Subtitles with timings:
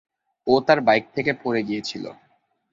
[0.47, 2.05] ও তার বাইক থেকে পড়ে গিয়েছিল।